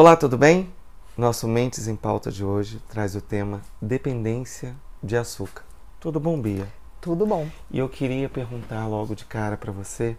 Olá, 0.00 0.16
tudo 0.16 0.38
bem? 0.38 0.72
Nosso 1.14 1.46
Mentes 1.46 1.86
em 1.86 1.94
Pauta 1.94 2.32
de 2.32 2.42
hoje 2.42 2.80
traz 2.88 3.14
o 3.14 3.20
tema 3.20 3.60
dependência 3.82 4.74
de 5.02 5.14
açúcar. 5.14 5.62
Tudo 6.00 6.18
bom, 6.18 6.40
Bia? 6.40 6.66
Tudo 7.02 7.26
bom. 7.26 7.46
E 7.70 7.78
eu 7.78 7.86
queria 7.86 8.26
perguntar 8.26 8.86
logo 8.86 9.14
de 9.14 9.26
cara 9.26 9.58
para 9.58 9.70
você 9.70 10.16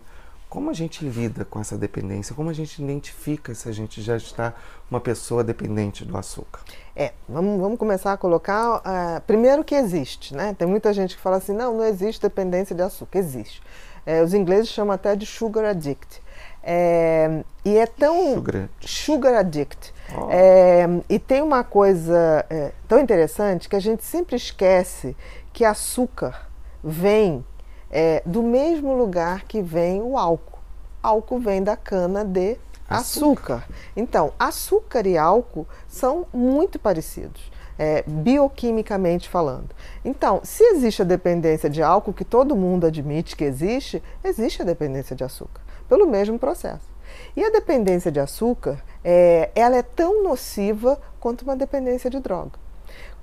como 0.48 0.70
a 0.70 0.74
gente 0.74 1.04
lida 1.04 1.44
com 1.44 1.60
essa 1.60 1.80
dependência, 1.80 2.36
como 2.36 2.52
a 2.52 2.54
gente 2.54 2.80
identifica 2.80 3.56
se 3.56 3.68
a 3.70 3.72
gente 3.72 4.04
já 4.04 4.16
está 4.16 4.54
uma 4.88 5.00
pessoa 5.00 5.44
dependente 5.44 6.06
do 6.06 6.16
açúcar. 6.16 6.62
É, 6.96 7.14
vamos, 7.28 7.60
vamos 7.60 7.80
começar 7.80 8.14
a 8.14 8.18
colocar. 8.18 8.82
Uh, 8.82 9.22
primeiro 9.26 9.64
que 9.64 9.74
existe, 9.74 10.36
né? 10.36 10.54
Tem 10.54 10.68
muita 10.68 10.94
gente 10.94 11.16
que 11.16 11.22
fala 11.24 11.38
assim: 11.38 11.54
não, 11.54 11.78
não 11.78 11.86
existe 11.86 12.22
dependência 12.22 12.76
de 12.76 12.84
açúcar. 12.84 13.18
Existe. 13.18 13.64
É, 14.06 14.22
os 14.22 14.34
ingleses 14.34 14.70
chamam 14.70 14.94
até 14.94 15.16
de 15.16 15.26
sugar 15.26 15.66
addict. 15.66 16.22
É, 16.64 17.44
e 17.66 17.78
é 17.78 17.86
tão. 17.86 18.36
Sugar, 18.36 18.70
sugar 18.80 19.34
addict. 19.36 19.94
Oh. 20.16 20.28
É, 20.30 20.88
e 21.10 21.18
tem 21.18 21.42
uma 21.42 21.64
coisa 21.64 22.46
é, 22.50 22.72
tão 22.88 23.00
interessante 23.00 23.68
que 23.68 23.76
a 23.76 23.80
gente 23.80 24.04
sempre 24.04 24.36
esquece 24.36 25.16
que 25.54 25.66
açúcar 25.66 26.48
vem 26.84 27.46
é, 27.90 28.22
do 28.26 28.42
mesmo 28.42 28.94
lugar 28.94 29.44
que 29.44 29.62
vem 29.62 30.02
o 30.02 30.18
álcool. 30.18 30.60
Álcool 31.02 31.40
vem 31.40 31.64
da 31.64 31.76
cana 31.76 32.24
de 32.24 32.58
açúcar. 32.92 33.56
açúcar. 33.56 33.68
Então, 33.96 34.34
açúcar 34.38 35.08
e 35.08 35.18
álcool 35.18 35.68
são 35.88 36.26
muito 36.34 36.80
parecidos. 36.80 37.52
É, 37.80 38.04
bioquimicamente 38.06 39.28
falando. 39.28 39.70
Então, 40.06 40.42
se 40.44 40.64
existe 40.64 41.02
a 41.02 41.06
dependência 41.06 41.68
de 41.68 41.82
álcool, 41.82 42.14
que 42.14 42.24
todo 42.24 42.56
mundo 42.56 42.86
admite 42.86 43.36
que 43.36 43.44
existe, 43.44 44.04
existe 44.24 44.62
a 44.62 44.66
dependência 44.66 45.16
de 45.16 45.24
açúcar, 45.24 45.62
pelo 45.90 46.06
mesmo 46.06 46.38
processo. 46.38 46.92
E 47.36 47.44
a 47.44 47.50
dependência 47.50 48.12
de 48.12 48.20
açúcar, 48.20 48.84
é, 49.04 49.50
ela 49.56 49.78
é 49.78 49.82
tão 49.82 50.22
nociva 50.22 51.02
quanto 51.20 51.42
uma 51.42 51.56
dependência 51.56 52.08
de 52.08 52.20
droga 52.20 52.62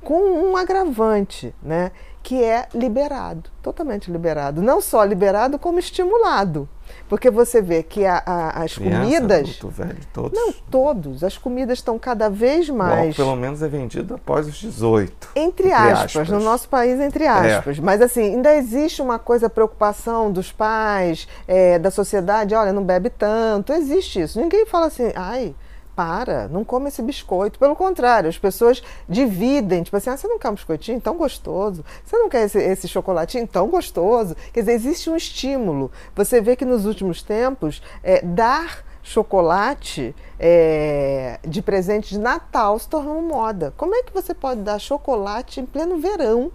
com 0.03 0.21
um 0.21 0.57
agravante, 0.57 1.55
né, 1.63 1.91
que 2.23 2.43
é 2.43 2.69
liberado, 2.75 3.51
totalmente 3.63 4.11
liberado. 4.11 4.63
Não 4.63 4.81
só 4.81 5.05
liberado, 5.05 5.59
como 5.59 5.79
estimulado. 5.79 6.69
Porque 7.09 7.31
você 7.31 7.63
vê 7.63 7.83
que 7.83 8.05
a, 8.05 8.23
a, 8.25 8.63
as 8.63 8.75
Criança, 8.75 8.99
comidas. 8.99 9.41
Adulto, 9.41 9.69
velho, 9.69 9.99
todos. 10.13 10.39
Não, 10.39 10.53
todos. 10.71 11.25
As 11.25 11.39
comidas 11.39 11.79
estão 11.79 11.99
cada 11.99 12.29
vez 12.29 12.69
mais. 12.69 13.17
Bom, 13.17 13.25
pelo 13.25 13.37
menos 13.37 13.63
é 13.63 13.69
vendido 13.69 14.15
após 14.15 14.47
os 14.47 14.55
18. 14.55 15.31
Entre, 15.35 15.69
entre 15.69 15.73
aspas, 15.73 15.99
aspas, 16.05 16.29
no 16.29 16.41
nosso 16.41 16.69
país, 16.69 17.01
entre 17.01 17.25
é. 17.25 17.29
aspas. 17.29 17.79
É. 17.79 17.81
Mas 17.81 18.03
assim, 18.03 18.23
ainda 18.23 18.55
existe 18.55 19.01
uma 19.01 19.19
coisa, 19.19 19.49
preocupação 19.49 20.31
dos 20.31 20.53
pais, 20.53 21.27
é, 21.47 21.79
da 21.79 21.91
sociedade, 21.91 22.55
olha, 22.55 22.73
não 22.73 22.85
bebe 22.85 23.11
tanto. 23.11 23.73
Existe 23.73 24.21
isso. 24.21 24.41
Ninguém 24.41 24.67
fala 24.67 24.87
assim, 24.87 25.11
ai 25.15 25.55
para, 25.99 26.47
não 26.47 26.65
come 26.65 26.87
esse 26.87 27.03
biscoito. 27.03 27.59
Pelo 27.59 27.75
contrário, 27.75 28.29
as 28.29 28.39
pessoas 28.39 28.81
dividem, 29.09 29.83
tipo 29.83 29.97
assim, 29.97 30.11
ah, 30.11 30.17
você 30.17 30.29
não 30.29 30.39
quer 30.39 30.49
um 30.49 30.55
biscoitinho 30.55 31.01
tão 31.01 31.17
gostoso? 31.17 31.85
Você 32.05 32.17
não 32.17 32.29
quer 32.29 32.45
esse, 32.45 32.57
esse 32.57 32.87
chocolatinho 32.87 33.49
tão 33.49 33.67
gostoso? 33.67 34.37
Quer 34.53 34.61
dizer, 34.61 34.75
existe 34.75 35.11
um 35.11 35.17
estímulo. 35.17 35.91
Você 36.15 36.41
vê 36.41 36.55
que 36.55 36.65
nos 36.65 36.87
últimos 36.87 37.21
tempos, 37.21 37.83
é, 38.01 38.23
dar 38.23 38.85
chocolate 39.03 40.15
é, 40.39 41.41
de 41.45 41.61
presente 41.61 42.11
de 42.11 42.21
Natal 42.21 42.79
se 42.79 42.89
tornou 42.89 43.21
moda. 43.21 43.75
Como 43.77 43.93
é 43.93 44.05
que 44.05 44.15
você 44.15 44.33
pode 44.33 44.61
dar 44.61 44.79
chocolate 44.79 45.61
em 45.61 45.67
pleno 45.67 45.99
verão? 45.99 46.53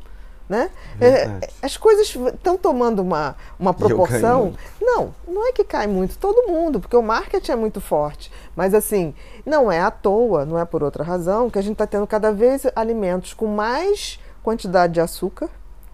Né? 0.47 0.69
É, 0.99 1.49
as 1.61 1.77
coisas 1.77 2.13
estão 2.13 2.57
tomando 2.57 3.01
uma, 3.01 3.35
uma 3.57 3.73
proporção. 3.73 4.53
Não, 4.79 5.15
não 5.27 5.47
é 5.47 5.51
que 5.51 5.63
cai 5.63 5.87
muito, 5.87 6.17
todo 6.17 6.47
mundo, 6.47 6.79
porque 6.79 6.95
o 6.95 7.01
marketing 7.01 7.51
é 7.51 7.55
muito 7.55 7.79
forte. 7.79 8.31
Mas 8.55 8.73
assim, 8.73 9.15
não 9.45 9.71
é 9.71 9.79
à 9.79 9.89
toa, 9.89 10.45
não 10.45 10.59
é 10.59 10.65
por 10.65 10.83
outra 10.83 11.03
razão, 11.03 11.49
que 11.49 11.57
a 11.57 11.61
gente 11.61 11.73
está 11.73 11.87
tendo 11.87 12.05
cada 12.05 12.31
vez 12.31 12.63
alimentos 12.75 13.33
com 13.33 13.47
mais 13.47 14.19
quantidade 14.43 14.93
de 14.93 15.01
açúcar, 15.01 15.49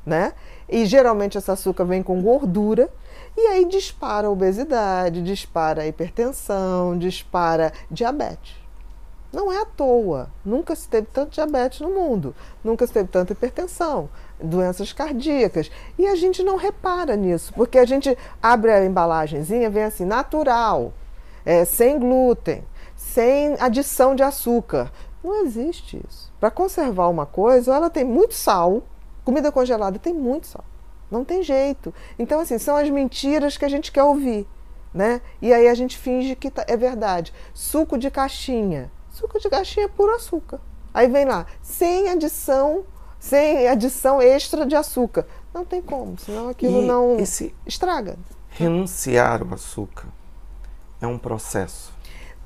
né? 0.05 0.33
E 0.67 0.85
geralmente 0.85 1.37
esse 1.37 1.49
açúcar 1.49 1.85
vem 1.85 2.01
com 2.01 2.21
gordura. 2.21 2.89
E 3.37 3.41
aí 3.47 3.65
dispara 3.65 4.27
a 4.27 4.31
obesidade, 4.31 5.21
dispara 5.21 5.83
a 5.83 5.87
hipertensão, 5.87 6.97
dispara 6.97 7.71
diabetes. 7.89 8.55
Não 9.31 9.51
é 9.51 9.61
à 9.61 9.65
toa. 9.65 10.31
Nunca 10.43 10.75
se 10.75 10.87
teve 10.87 11.07
tanto 11.13 11.33
diabetes 11.33 11.81
no 11.81 11.89
mundo, 11.89 12.35
nunca 12.63 12.87
se 12.87 12.93
teve 12.93 13.09
tanta 13.09 13.33
hipertensão, 13.33 14.09
doenças 14.41 14.91
cardíacas. 14.91 15.69
E 15.97 16.07
a 16.07 16.15
gente 16.15 16.41
não 16.41 16.55
repara 16.55 17.15
nisso, 17.15 17.53
porque 17.53 17.77
a 17.77 17.85
gente 17.85 18.17
abre 18.41 18.71
a 18.71 18.83
embalagenzinha, 18.83 19.69
vem 19.69 19.83
assim, 19.83 20.03
natural, 20.03 20.93
é, 21.45 21.63
sem 21.63 21.99
glúten, 21.99 22.63
sem 22.95 23.55
adição 23.59 24.15
de 24.15 24.23
açúcar. 24.23 24.91
Não 25.23 25.45
existe 25.45 26.01
isso. 26.09 26.33
Para 26.39 26.49
conservar 26.49 27.07
uma 27.07 27.25
coisa, 27.25 27.75
ela 27.75 27.89
tem 27.89 28.03
muito 28.03 28.33
sal, 28.33 28.81
comida 29.23 29.51
congelada 29.51 29.99
tem 29.99 30.13
muito 30.13 30.47
sal. 30.47 30.63
Não 31.11 31.23
tem 31.23 31.43
jeito. 31.43 31.93
Então, 32.17 32.39
assim, 32.39 32.57
são 32.57 32.75
as 32.75 32.89
mentiras 32.89 33.57
que 33.57 33.65
a 33.65 33.69
gente 33.69 33.91
quer 33.91 34.03
ouvir. 34.03 34.47
Né? 34.91 35.21
E 35.39 35.53
aí 35.53 35.67
a 35.67 35.73
gente 35.75 35.97
finge 35.97 36.35
que 36.35 36.49
tá, 36.49 36.65
é 36.67 36.75
verdade. 36.75 37.31
Suco 37.53 37.95
de 37.95 38.09
caixinha 38.09 38.91
Suco 39.19 39.37
de 39.37 39.49
caixinha 39.49 39.85
é 39.85 39.89
puro 39.89 40.15
açúcar. 40.15 40.61
Aí 40.93 41.09
vem 41.09 41.25
lá, 41.25 41.45
sem 41.61 42.07
adição, 42.07 42.85
sem 43.19 43.67
adição 43.67 44.21
extra 44.21 44.65
de 44.65 44.77
açúcar. 44.77 45.27
Não 45.53 45.65
tem 45.65 45.81
como, 45.81 46.17
senão 46.17 46.47
aquilo 46.47 46.81
e 46.81 46.85
não 46.85 47.19
esse 47.19 47.53
estraga. 47.65 48.17
Renunciar 48.47 49.41
ao 49.41 49.53
açúcar 49.53 50.07
é 51.01 51.05
um 51.05 51.17
processo. 51.17 51.91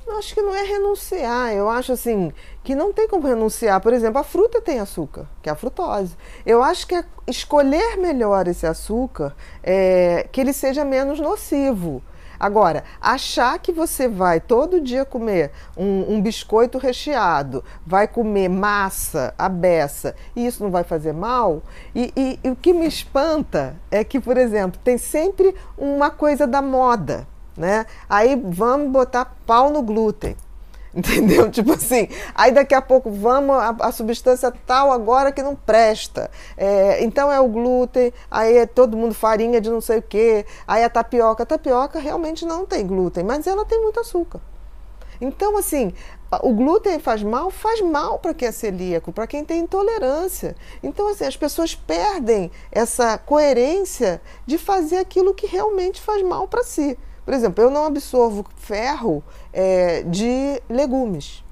Eu 0.07 0.17
acho 0.17 0.33
que 0.33 0.41
não 0.41 0.53
é 0.53 0.63
renunciar, 0.63 1.53
eu 1.53 1.69
acho 1.69 1.91
assim 1.91 2.33
que 2.63 2.73
não 2.73 2.91
tem 2.91 3.07
como 3.07 3.27
renunciar. 3.27 3.79
Por 3.79 3.93
exemplo, 3.93 4.19
a 4.19 4.23
fruta 4.23 4.59
tem 4.59 4.79
açúcar, 4.79 5.27
que 5.43 5.49
é 5.49 5.51
a 5.51 5.55
frutose. 5.55 6.17
Eu 6.43 6.63
acho 6.63 6.87
que 6.87 6.95
é 6.95 7.05
escolher 7.27 7.97
melhor 7.97 8.47
esse 8.47 8.65
açúcar, 8.65 9.35
é, 9.61 10.27
que 10.31 10.41
ele 10.41 10.53
seja 10.53 10.83
menos 10.83 11.19
nocivo. 11.19 12.01
Agora, 12.39 12.83
achar 13.01 13.57
que 13.59 13.71
você 13.71 14.07
vai 14.07 14.39
todo 14.39 14.81
dia 14.81 15.05
comer 15.05 15.51
um, 15.77 16.15
um 16.15 16.21
biscoito 16.21 16.77
recheado, 16.77 17.63
vai 17.85 18.07
comer 18.07 18.49
massa, 18.49 19.33
a 19.37 19.47
beça, 19.47 20.15
e 20.35 20.45
isso 20.45 20.63
não 20.63 20.71
vai 20.71 20.83
fazer 20.83 21.13
mal, 21.13 21.61
e, 21.95 22.13
e, 22.15 22.39
e 22.43 22.49
o 22.49 22.55
que 22.55 22.73
me 22.73 22.87
espanta 22.87 23.75
é 23.89 24.03
que, 24.03 24.19
por 24.19 24.37
exemplo, 24.37 24.79
tem 24.83 24.97
sempre 24.97 25.55
uma 25.77 26.09
coisa 26.09 26.45
da 26.47 26.61
moda. 26.61 27.27
Né? 27.55 27.85
Aí 28.09 28.35
vamos 28.35 28.91
botar 28.91 29.35
pau 29.45 29.69
no 29.69 29.81
glúten. 29.81 30.35
Entendeu? 30.95 31.49
Tipo 31.49 31.73
assim, 31.73 32.07
aí 32.35 32.51
daqui 32.51 32.75
a 32.75 32.81
pouco 32.81 33.09
vamos 33.09 33.55
a, 33.55 33.69
a 33.79 33.91
substância 33.91 34.53
tal 34.65 34.91
agora 34.91 35.31
que 35.31 35.41
não 35.41 35.55
presta. 35.55 36.29
É, 36.55 37.03
então 37.03 37.31
é 37.31 37.39
o 37.39 37.47
glúten, 37.47 38.13
aí 38.29 38.57
é 38.57 38.65
todo 38.67 38.95
mundo 38.95 39.15
farinha 39.15 39.59
de 39.59 39.71
não 39.71 39.81
sei 39.81 39.97
o 39.97 40.03
quê, 40.03 40.45
aí 40.67 40.83
a 40.83 40.89
tapioca. 40.89 41.41
A 41.41 41.45
tapioca 41.45 41.97
realmente 41.97 42.45
não 42.45 42.65
tem 42.65 42.85
glúten, 42.85 43.23
mas 43.23 43.47
ela 43.47 43.65
tem 43.65 43.81
muito 43.81 43.99
açúcar. 43.99 44.39
Então, 45.19 45.57
assim, 45.57 45.93
o 46.41 46.53
glúten 46.53 46.99
faz 46.99 47.23
mal? 47.23 47.49
Faz 47.49 47.81
mal 47.81 48.19
para 48.19 48.33
quem 48.33 48.47
é 48.47 48.51
celíaco, 48.51 49.11
para 49.11 49.25
quem 49.25 49.43
tem 49.43 49.61
intolerância. 49.61 50.55
Então, 50.83 51.07
assim, 51.07 51.25
as 51.25 51.37
pessoas 51.37 51.73
perdem 51.73 52.51
essa 52.71 53.17
coerência 53.17 54.21
de 54.45 54.57
fazer 54.57 54.97
aquilo 54.97 55.33
que 55.33 55.47
realmente 55.47 56.01
faz 56.01 56.21
mal 56.21 56.47
para 56.47 56.63
si. 56.63 56.97
Por 57.25 57.33
exemplo, 57.33 57.63
eu 57.63 57.71
não 57.71 57.85
absorvo 57.85 58.45
ferro 58.55 59.23
é, 59.51 60.03
de 60.03 60.61
legumes. 60.69 61.43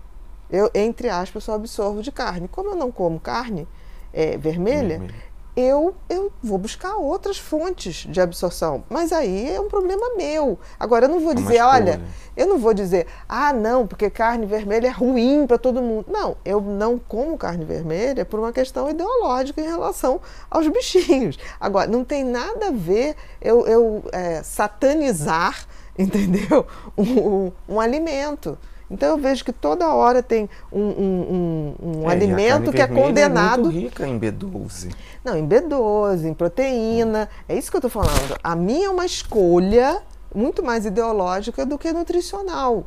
Eu, 0.49 0.69
entre 0.75 1.09
aspas, 1.09 1.45
só 1.45 1.55
absorvo 1.55 2.01
de 2.01 2.11
carne. 2.11 2.47
Como 2.47 2.71
eu 2.71 2.75
não 2.75 2.91
como 2.91 3.19
carne 3.19 3.67
é, 4.13 4.37
vermelha, 4.37 4.99
Vermelho. 4.99 5.30
Eu, 5.55 5.95
eu 6.09 6.31
vou 6.41 6.57
buscar 6.57 6.95
outras 6.95 7.37
fontes 7.37 8.05
de 8.07 8.21
absorção. 8.21 8.83
Mas 8.89 9.11
aí 9.11 9.53
é 9.53 9.59
um 9.59 9.67
problema 9.67 10.15
meu. 10.15 10.57
Agora, 10.79 11.05
eu 11.05 11.09
não 11.09 11.19
vou 11.19 11.31
é 11.31 11.35
dizer, 11.35 11.61
olha, 11.61 12.01
eu 12.37 12.47
não 12.47 12.57
vou 12.57 12.73
dizer, 12.73 13.07
ah, 13.27 13.51
não, 13.51 13.85
porque 13.85 14.09
carne 14.09 14.45
vermelha 14.45 14.87
é 14.87 14.91
ruim 14.91 15.45
para 15.45 15.57
todo 15.57 15.81
mundo. 15.81 16.05
Não, 16.09 16.37
eu 16.45 16.61
não 16.61 16.97
como 16.97 17.37
carne 17.37 17.65
vermelha 17.65 18.23
por 18.25 18.39
uma 18.39 18.53
questão 18.53 18.89
ideológica 18.89 19.61
em 19.61 19.67
relação 19.67 20.21
aos 20.49 20.67
bichinhos. 20.67 21.37
Agora, 21.59 21.89
não 21.89 22.03
tem 22.03 22.23
nada 22.23 22.67
a 22.67 22.71
ver 22.71 23.15
eu, 23.41 23.67
eu 23.67 24.03
é, 24.11 24.41
satanizar 24.43 25.67
entendeu? 25.97 26.65
Um, 26.97 27.03
um, 27.03 27.51
um, 27.69 27.79
alimento. 27.79 28.57
Então 28.91 29.09
eu 29.09 29.17
vejo 29.17 29.45
que 29.45 29.53
toda 29.53 29.93
hora 29.93 30.21
tem 30.21 30.49
um, 30.71 30.81
um, 30.81 31.75
um 31.81 32.09
é, 32.09 32.11
alimento 32.11 32.71
que 32.71 32.81
é 32.81 32.87
condenado. 32.87 33.69
É 33.69 33.71
muito 33.71 33.79
rica 33.79 34.05
em 34.05 34.19
B12. 34.19 34.93
Não, 35.23 35.37
em 35.37 35.47
B12, 35.47 36.25
em 36.25 36.33
proteína. 36.33 37.29
É 37.47 37.57
isso 37.57 37.71
que 37.71 37.77
eu 37.77 37.79
estou 37.79 37.89
falando. 37.89 38.37
A 38.43 38.55
minha 38.55 38.87
é 38.87 38.89
uma 38.89 39.05
escolha 39.05 40.01
muito 40.35 40.61
mais 40.61 40.85
ideológica 40.85 41.65
do 41.65 41.77
que 41.77 41.91
nutricional. 41.93 42.85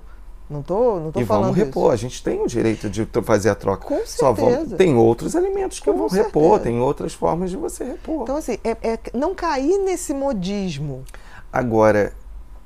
Não 0.49 0.63
tô, 0.63 1.01
não 1.01 1.11
tô 1.11 1.21
e 1.21 1.25
falando 1.25 1.45
vamos 1.45 1.57
repor. 1.57 1.85
Isso. 1.85 1.93
A 1.93 1.97
gente 1.97 2.23
tem 2.23 2.43
o 2.43 2.47
direito 2.47 2.91
de 2.91 3.09
fazer 3.23 3.49
a 3.49 3.55
troca. 3.55 3.87
Com 3.87 4.07
certeza. 4.07 4.69
Só 4.69 4.77
tem 4.77 4.95
outros 4.95 5.35
alimentos 5.35 5.79
que 5.79 5.87
Com 5.87 5.93
eu 5.93 5.97
vou 5.97 6.09
certeza. 6.11 6.29
repor, 6.29 6.61
tem 6.61 6.81
outras 6.81 7.15
formas 7.15 7.51
de 7.51 7.57
você 7.57 7.83
repor. 7.83 8.23
Então, 8.23 8.37
assim, 8.37 8.59
é, 8.63 8.77
é 8.83 8.99
não 9.15 9.35
cair 9.35 9.79
nesse 9.79 10.13
modismo. 10.13 11.03
Agora, 11.51 12.13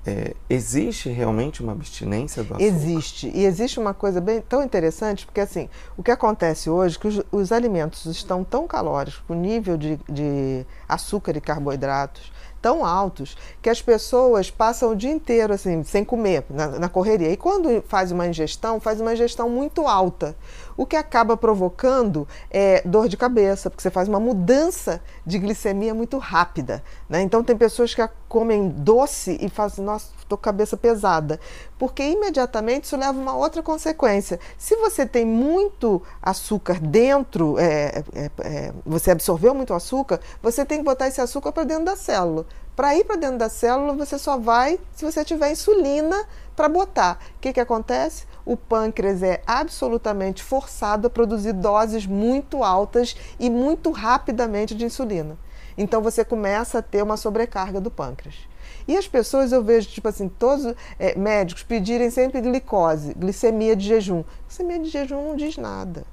é, 0.06 0.34
existe 0.48 1.08
realmente 1.08 1.62
uma 1.62 1.72
abstinência 1.72 2.42
do 2.42 2.54
açúcar? 2.54 2.64
Existe. 2.64 3.30
E 3.34 3.44
existe 3.44 3.78
uma 3.78 3.92
coisa 3.92 4.20
bem 4.20 4.40
tão 4.40 4.62
interessante, 4.62 5.26
porque 5.26 5.40
assim, 5.40 5.68
o 5.96 6.02
que 6.02 6.10
acontece 6.10 6.70
hoje 6.70 6.96
é 6.96 7.00
que 7.00 7.08
os, 7.08 7.22
os 7.30 7.52
alimentos 7.52 8.06
estão 8.06 8.44
tão 8.44 8.66
calóricos, 8.66 9.22
com 9.26 9.34
nível 9.34 9.76
de, 9.76 9.98
de 10.08 10.64
açúcar 10.88 11.36
e 11.36 11.40
carboidratos 11.40 12.32
tão 12.60 12.84
altos, 12.84 13.36
que 13.62 13.70
as 13.70 13.80
pessoas 13.80 14.50
passam 14.50 14.90
o 14.90 14.96
dia 14.96 15.10
inteiro 15.10 15.52
assim, 15.52 15.82
sem 15.84 16.04
comer, 16.04 16.44
na, 16.50 16.66
na 16.78 16.88
correria. 16.88 17.30
E 17.30 17.36
quando 17.36 17.82
faz 17.86 18.10
uma 18.10 18.26
ingestão, 18.26 18.80
faz 18.80 19.00
uma 19.00 19.12
ingestão 19.12 19.48
muito 19.48 19.86
alta 19.86 20.36
o 20.78 20.86
que 20.86 20.94
acaba 20.94 21.36
provocando 21.36 22.26
é, 22.48 22.80
dor 22.86 23.08
de 23.08 23.16
cabeça, 23.16 23.68
porque 23.68 23.82
você 23.82 23.90
faz 23.90 24.06
uma 24.06 24.20
mudança 24.20 25.02
de 25.26 25.36
glicemia 25.36 25.92
muito 25.92 26.18
rápida. 26.18 26.84
Né? 27.08 27.20
Então, 27.20 27.42
tem 27.42 27.56
pessoas 27.56 27.92
que 27.92 28.08
comem 28.28 28.68
doce 28.68 29.36
e 29.40 29.48
fazem, 29.48 29.84
nossa, 29.84 30.12
estou 30.20 30.38
com 30.38 30.44
cabeça 30.44 30.76
pesada, 30.76 31.40
porque 31.76 32.04
imediatamente 32.04 32.84
isso 32.84 32.96
leva 32.96 33.18
a 33.18 33.20
uma 33.20 33.36
outra 33.36 33.60
consequência. 33.60 34.38
Se 34.56 34.76
você 34.76 35.04
tem 35.04 35.24
muito 35.24 36.00
açúcar 36.22 36.78
dentro, 36.78 37.58
é, 37.58 38.04
é, 38.14 38.30
é 38.38 38.72
você 38.86 39.10
absorveu 39.10 39.52
muito 39.52 39.74
açúcar, 39.74 40.20
você 40.40 40.64
tem 40.64 40.78
que 40.78 40.84
botar 40.84 41.08
esse 41.08 41.20
açúcar 41.20 41.50
para 41.50 41.64
dentro 41.64 41.86
da 41.86 41.96
célula. 41.96 42.46
Para 42.78 42.94
ir 42.94 43.02
para 43.02 43.16
dentro 43.16 43.38
da 43.38 43.48
célula, 43.48 43.92
você 43.92 44.16
só 44.16 44.38
vai 44.38 44.78
se 44.94 45.04
você 45.04 45.24
tiver 45.24 45.50
insulina 45.50 46.24
para 46.54 46.68
botar. 46.68 47.18
O 47.36 47.40
que, 47.40 47.52
que 47.52 47.58
acontece? 47.58 48.24
o 48.48 48.56
pâncreas 48.56 49.22
é 49.22 49.42
absolutamente 49.46 50.42
forçado 50.42 51.06
a 51.06 51.10
produzir 51.10 51.52
doses 51.52 52.06
muito 52.06 52.64
altas 52.64 53.14
e 53.38 53.50
muito 53.50 53.90
rapidamente 53.90 54.74
de 54.74 54.86
insulina. 54.86 55.36
Então 55.76 56.00
você 56.00 56.24
começa 56.24 56.78
a 56.78 56.82
ter 56.82 57.02
uma 57.02 57.18
sobrecarga 57.18 57.78
do 57.78 57.90
pâncreas. 57.90 58.36
E 58.86 58.96
as 58.96 59.06
pessoas, 59.06 59.52
eu 59.52 59.62
vejo, 59.62 59.90
tipo 59.90 60.08
assim, 60.08 60.30
todos 60.30 60.74
é, 60.98 61.14
médicos 61.14 61.62
pedirem 61.62 62.10
sempre 62.10 62.40
glicose, 62.40 63.12
glicemia 63.12 63.76
de 63.76 63.86
jejum. 63.86 64.24
Glicemia 64.46 64.78
de 64.78 64.88
jejum 64.88 65.22
não 65.28 65.36
diz 65.36 65.58
nada. 65.58 66.04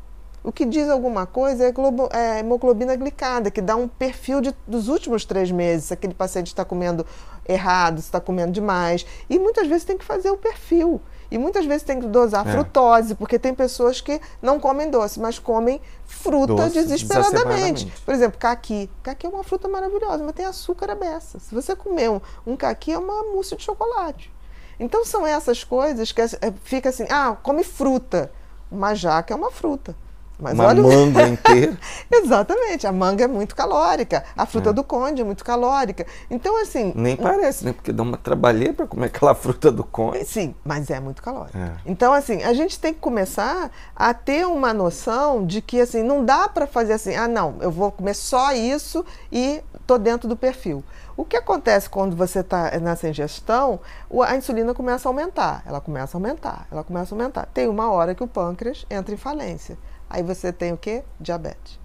O 0.46 0.52
que 0.52 0.64
diz 0.64 0.88
alguma 0.92 1.26
coisa 1.26 1.64
é, 1.64 1.72
globo, 1.72 2.08
é 2.14 2.38
hemoglobina 2.40 2.96
glicada, 2.96 3.50
que 3.50 3.60
dá 3.60 3.76
um 3.76 3.88
perfil 3.88 4.42
de, 4.42 4.56
dos 4.68 4.90
últimos 4.90 5.26
três 5.26 5.50
meses, 5.50 5.86
se 5.86 5.94
aquele 5.96 6.14
paciente 6.14 6.48
está 6.48 6.64
comendo 6.64 7.04
errado, 7.50 8.00
se 8.00 8.06
está 8.06 8.22
comendo 8.22 8.52
demais. 8.52 9.08
E 9.28 9.40
muitas 9.40 9.68
vezes 9.68 9.84
tem 9.86 9.98
que 9.98 10.06
fazer 10.06 10.30
o 10.30 10.38
perfil. 10.38 11.02
E 11.32 11.40
muitas 11.40 11.66
vezes 11.66 11.82
tem 11.82 12.00
que 12.00 12.06
dosar 12.06 12.48
é. 12.48 12.52
frutose, 12.52 13.16
porque 13.16 13.40
tem 13.40 13.56
pessoas 13.56 14.02
que 14.02 14.22
não 14.40 14.60
comem 14.60 14.88
doce, 14.88 15.20
mas 15.20 15.40
comem 15.40 15.82
fruta 16.06 16.54
doce, 16.54 16.74
desesperadamente. 16.74 17.92
Por 18.06 18.14
exemplo, 18.14 18.38
caqui. 18.38 18.88
Caqui 19.02 19.26
é 19.26 19.30
uma 19.30 19.44
fruta 19.44 19.68
maravilhosa, 19.68 20.24
mas 20.24 20.36
tem 20.36 20.46
açúcar 20.46 20.92
a 20.92 20.96
beça. 20.96 21.40
Se 21.40 21.56
você 21.56 21.76
comer 21.76 22.12
um, 22.12 22.22
um 22.46 22.56
caqui, 22.56 22.92
é 22.92 23.00
uma 23.00 23.24
mousse 23.24 23.56
de 23.56 23.64
chocolate. 23.64 24.32
Então 24.80 25.04
são 25.04 25.26
essas 25.26 25.64
coisas 25.64 26.12
que 26.12 26.22
é, 26.22 26.28
fica 26.64 26.90
assim, 26.90 27.08
ah, 27.10 27.36
come 27.42 27.64
fruta. 27.64 28.32
Uma 28.70 28.94
jaca 28.94 29.34
é 29.34 29.38
uma 29.38 29.50
fruta. 29.50 29.96
Mas 30.40 30.54
uma 30.54 30.66
olha... 30.66 30.82
manga 30.84 31.28
inteira. 31.28 31.78
Exatamente, 32.12 32.86
a 32.86 32.92
manga 32.92 33.24
é 33.24 33.28
muito 33.28 33.56
calórica, 33.56 34.24
a 34.36 34.46
fruta 34.46 34.70
é. 34.70 34.74
do 34.74 34.84
conde 34.84 35.22
é 35.22 35.26
muito 35.26 35.44
calórica. 35.44 36.06
Então, 36.30 36.62
assim. 36.62 36.94
Nem 36.96 37.16
parece, 37.16 37.66
né? 37.66 37.74
Porque 37.74 37.92
dá 37.92 38.04
uma 38.04 38.18
trabalheira 38.18 38.74
para 38.74 38.88
comer 38.88 39.08
aquela 39.08 39.34
fruta 39.36 39.72
do 39.72 39.84
conde. 39.84 40.26
Sim, 40.26 40.56
mas 40.64 40.90
é 40.90 41.00
muito 41.00 41.22
calórica. 41.22 41.58
É. 41.58 41.72
Então, 41.86 42.14
assim, 42.14 42.44
a 42.44 42.54
gente 42.54 42.80
tem 42.80 42.94
que 42.94 43.00
começar 43.00 43.72
a 43.96 44.14
ter 44.14 44.46
uma 44.46 44.74
noção 44.74 45.46
de 45.46 45.62
que, 45.62 45.80
assim, 45.80 46.04
não 46.04 46.24
dá 46.24 46.48
para 46.48 46.68
fazer 46.68 46.94
assim, 46.94 47.16
ah, 47.16 47.28
não, 47.28 47.56
eu 47.62 47.72
vou 47.72 47.92
comer 47.92 48.14
só 48.14 48.54
isso 48.54 49.06
e 49.32 49.62
tô 49.86 49.98
dentro 49.98 50.28
do 50.28 50.36
perfil. 50.36 50.84
O 51.18 51.24
que 51.24 51.38
acontece 51.38 51.90
quando 51.90 52.16
você 52.16 52.40
está 52.40 52.78
nessa 52.80 53.08
ingestão? 53.08 53.80
A 54.26 54.36
insulina 54.36 54.74
começa 54.74 55.08
a 55.08 55.10
aumentar, 55.10 55.64
ela 55.66 55.80
começa 55.80 56.18
a 56.18 56.20
aumentar, 56.20 56.68
ela 56.70 56.84
começa 56.84 57.14
a 57.14 57.18
aumentar. 57.18 57.48
Tem 57.54 57.70
uma 57.70 57.90
hora 57.90 58.14
que 58.14 58.24
o 58.24 58.28
pâncreas 58.28 58.86
entra 58.90 59.14
em 59.14 59.18
falência. 59.18 59.78
Aí 60.16 60.24
você 60.24 60.54
tem 60.54 60.72
o 60.72 60.78
quê? 60.78 61.04
Diabetes. 61.20 61.78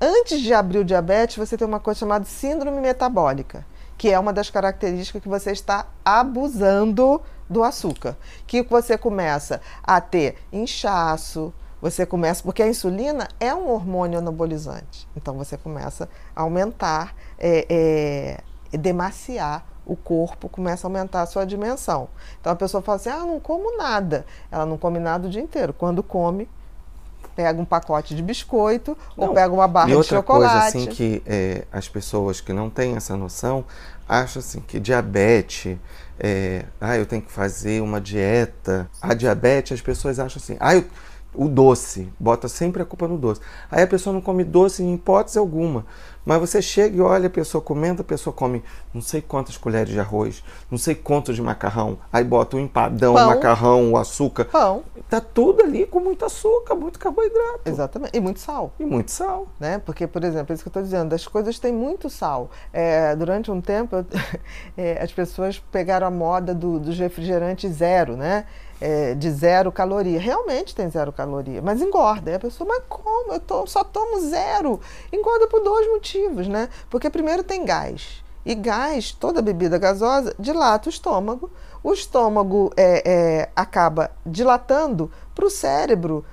Antes 0.00 0.40
de 0.40 0.54
abrir 0.54 0.78
o 0.78 0.84
diabetes, 0.84 1.36
você 1.36 1.56
tem 1.56 1.66
uma 1.66 1.80
coisa 1.80 1.98
chamada 1.98 2.24
síndrome 2.24 2.80
metabólica, 2.80 3.66
que 3.98 4.10
é 4.10 4.16
uma 4.16 4.32
das 4.32 4.48
características 4.48 5.20
que 5.20 5.28
você 5.28 5.50
está 5.50 5.88
abusando 6.04 7.20
do 7.50 7.64
açúcar. 7.64 8.16
Que 8.46 8.62
você 8.62 8.96
começa 8.96 9.60
a 9.82 10.00
ter 10.00 10.36
inchaço, 10.52 11.52
você 11.80 12.06
começa, 12.06 12.44
porque 12.44 12.62
a 12.62 12.68
insulina 12.68 13.26
é 13.40 13.52
um 13.52 13.68
hormônio 13.72 14.20
anabolizante. 14.20 15.08
Então 15.16 15.34
você 15.36 15.56
começa 15.56 16.08
a 16.36 16.42
aumentar, 16.42 17.12
é, 17.40 17.66
é, 18.72 18.76
demaciar 18.78 19.66
o 19.84 19.96
corpo, 19.96 20.48
começa 20.48 20.86
a 20.86 20.88
aumentar 20.88 21.22
a 21.22 21.26
sua 21.26 21.44
dimensão. 21.44 22.08
Então 22.40 22.52
a 22.52 22.56
pessoa 22.56 22.80
fala 22.84 22.96
assim: 22.96 23.10
ah, 23.10 23.26
não 23.26 23.40
como 23.40 23.76
nada. 23.76 24.24
Ela 24.48 24.64
não 24.64 24.78
come 24.78 25.00
nada 25.00 25.26
o 25.26 25.30
dia 25.30 25.42
inteiro. 25.42 25.72
Quando 25.72 26.04
come, 26.04 26.48
pega 27.34 27.60
um 27.60 27.64
pacote 27.64 28.14
de 28.14 28.22
biscoito 28.22 28.96
não. 29.16 29.28
ou 29.28 29.34
pega 29.34 29.52
uma 29.52 29.68
barra 29.68 29.90
e 29.90 29.96
de 29.96 30.04
chocolate. 30.04 30.52
coisa 30.52 30.66
assim 30.66 30.86
que 30.86 31.22
é, 31.26 31.64
as 31.72 31.88
pessoas 31.88 32.40
que 32.40 32.52
não 32.52 32.68
têm 32.68 32.96
essa 32.96 33.16
noção 33.16 33.64
acham 34.08 34.40
assim 34.40 34.60
que 34.60 34.78
diabetes 34.78 35.78
é, 36.18 36.64
ah, 36.80 36.96
eu 36.96 37.04
tenho 37.04 37.20
que 37.20 37.32
fazer 37.32 37.82
uma 37.82 38.00
dieta. 38.00 38.88
A 39.00 39.12
diabetes, 39.12 39.72
as 39.72 39.80
pessoas 39.80 40.20
acham 40.20 40.40
assim, 40.40 40.56
ah, 40.60 40.76
eu, 40.76 40.84
o 41.34 41.48
doce, 41.48 42.12
bota 42.20 42.46
sempre 42.46 42.82
a 42.82 42.84
culpa 42.84 43.08
no 43.08 43.16
doce. 43.16 43.40
Aí 43.70 43.82
a 43.82 43.86
pessoa 43.86 44.12
não 44.12 44.20
come 44.20 44.44
doce 44.44 44.82
em 44.82 44.94
hipótese 44.94 45.38
alguma. 45.38 45.84
Mas 46.24 46.38
você 46.38 46.62
chega 46.62 46.96
e 46.96 47.00
olha 47.00 47.26
a 47.26 47.30
pessoa 47.30 47.60
comendo, 47.60 48.02
a 48.02 48.04
pessoa 48.04 48.32
come 48.32 48.62
não 48.94 49.00
sei 49.00 49.20
quantas 49.20 49.56
colheres 49.56 49.92
de 49.92 49.98
arroz, 49.98 50.44
não 50.70 50.78
sei 50.78 50.94
quanto 50.94 51.34
de 51.34 51.42
macarrão, 51.42 51.98
aí 52.12 52.22
bota 52.22 52.56
o 52.56 52.60
um 52.60 52.62
empadão, 52.62 53.14
o 53.14 53.26
macarrão, 53.26 53.92
o 53.92 53.96
açúcar. 53.96 54.44
Pão. 54.44 54.84
Tá 55.12 55.20
tudo 55.20 55.62
ali 55.62 55.84
com 55.84 56.00
muito 56.00 56.24
açúcar, 56.24 56.74
muito 56.74 56.98
carboidrato. 56.98 57.60
Exatamente. 57.66 58.16
E 58.16 58.20
muito 58.20 58.40
sal. 58.40 58.72
E 58.80 58.84
muito 58.86 59.10
sal. 59.10 59.46
Né? 59.60 59.78
Porque, 59.78 60.06
por 60.06 60.24
exemplo, 60.24 60.50
é 60.50 60.54
isso 60.54 60.62
que 60.62 60.68
eu 60.68 60.70
estou 60.70 60.82
dizendo, 60.82 61.14
as 61.14 61.28
coisas 61.28 61.58
têm 61.58 61.70
muito 61.70 62.08
sal. 62.08 62.50
É, 62.72 63.14
durante 63.14 63.50
um 63.50 63.60
tempo, 63.60 63.96
eu, 63.96 64.06
é, 64.74 65.02
as 65.02 65.12
pessoas 65.12 65.58
pegaram 65.70 66.06
a 66.06 66.10
moda 66.10 66.54
do, 66.54 66.80
dos 66.80 66.98
refrigerantes 66.98 67.70
zero, 67.72 68.16
né? 68.16 68.46
é, 68.80 69.14
de 69.14 69.30
zero 69.30 69.70
caloria. 69.70 70.18
Realmente 70.18 70.74
tem 70.74 70.88
zero 70.88 71.12
caloria, 71.12 71.60
mas 71.60 71.82
engorda. 71.82 72.30
E 72.30 72.34
a 72.34 72.40
pessoa, 72.40 72.66
mas 72.66 72.82
como? 72.88 73.34
Eu 73.34 73.40
tô, 73.40 73.66
só 73.66 73.84
tomo 73.84 74.18
zero. 74.18 74.80
Engorda 75.12 75.46
por 75.46 75.62
dois 75.62 75.86
motivos, 75.88 76.48
né? 76.48 76.70
Porque 76.88 77.10
primeiro 77.10 77.42
tem 77.42 77.66
gás. 77.66 78.24
E 78.44 78.54
gás, 78.54 79.12
toda 79.12 79.40
bebida 79.40 79.78
gasosa, 79.78 80.34
dilata 80.38 80.88
o 80.88 80.90
estômago. 80.90 81.50
O 81.82 81.92
estômago 81.92 82.72
é, 82.76 83.02
é, 83.04 83.48
acaba 83.54 84.10
dilatando 84.24 85.10
para 85.34 85.46
o 85.46 85.50
cérebro. 85.50 86.24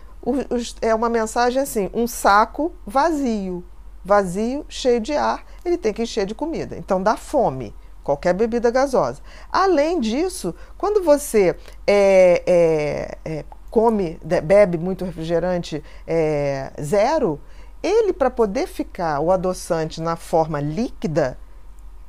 é 0.81 0.93
uma 0.93 1.09
mensagem 1.09 1.61
assim: 1.61 1.89
um 1.93 2.07
saco 2.07 2.73
vazio. 2.85 3.63
Vazio, 4.03 4.65
cheio 4.69 4.99
de 4.99 5.13
ar, 5.13 5.43
ele 5.63 5.77
tem 5.77 5.93
que 5.93 6.01
encher 6.01 6.25
de 6.25 6.33
comida. 6.33 6.75
Então 6.77 7.03
dá 7.03 7.17
fome 7.17 7.75
qualquer 8.03 8.33
bebida 8.33 8.71
gasosa. 8.71 9.21
Além 9.51 9.99
disso, 9.99 10.55
quando 10.77 11.03
você 11.03 11.55
é, 11.85 12.43
é, 12.47 13.17
é, 13.23 13.45
come, 13.69 14.19
bebe 14.43 14.77
muito 14.77 15.05
refrigerante 15.05 15.83
é, 16.07 16.71
zero, 16.81 17.39
ele, 17.83 18.11
para 18.11 18.29
poder 18.29 18.67
ficar 18.67 19.19
o 19.19 19.31
adoçante 19.31 20.01
na 20.01 20.15
forma 20.15 20.59
líquida, 20.59 21.37